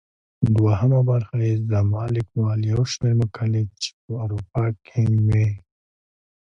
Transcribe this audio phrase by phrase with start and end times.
[0.55, 5.47] دوهمه برخه يې زما ليکوال يو شمېر مقالې چي په اروپا کې مي.